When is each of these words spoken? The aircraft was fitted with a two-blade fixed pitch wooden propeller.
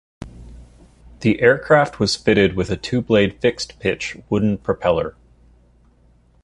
The 1.19 1.39
aircraft 1.41 1.99
was 1.99 2.15
fitted 2.15 2.55
with 2.55 2.71
a 2.71 2.75
two-blade 2.75 3.39
fixed 3.39 3.77
pitch 3.77 4.17
wooden 4.31 4.57
propeller. 4.57 5.15